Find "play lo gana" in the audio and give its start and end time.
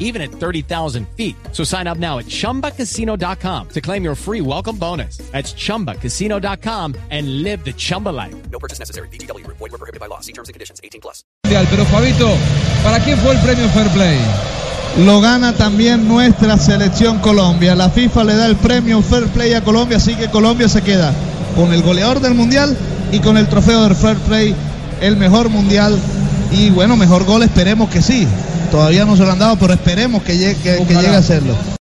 13.90-15.52